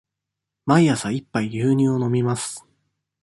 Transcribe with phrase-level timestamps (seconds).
[0.65, 2.65] 毎朝一杯牛乳を飲みます。